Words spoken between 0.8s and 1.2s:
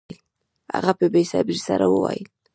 په